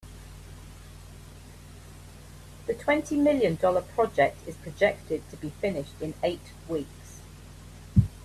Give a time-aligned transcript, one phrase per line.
[2.65, 7.19] The twenty million dollar project is projected to be finished in eight weeks.